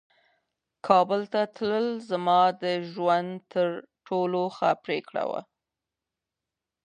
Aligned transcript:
کابل 0.87 1.21
ته 1.33 1.41
تلل 1.55 1.87
زما 2.09 2.41
د 2.63 2.65
ژوند 2.91 3.31
تر 3.53 3.67
ټولو 4.07 4.41
ښه 4.55 4.69
پرېکړه 4.85 5.23
وه. 5.29 5.41